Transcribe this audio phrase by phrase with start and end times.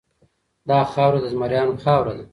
[0.69, 2.25] دا خاوره د زمریانو خاوره ده.